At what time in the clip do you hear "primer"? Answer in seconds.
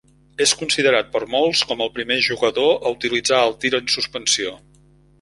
1.99-2.19